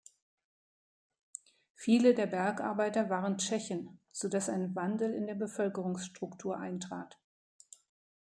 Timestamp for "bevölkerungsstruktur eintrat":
5.35-7.19